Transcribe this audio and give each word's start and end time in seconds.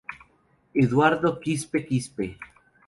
Eduardo 0.85 1.33
Quispe 1.39 1.83
Quispe. 1.85 2.35